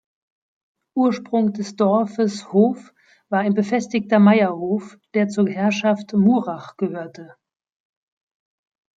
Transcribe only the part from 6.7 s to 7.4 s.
gehörte.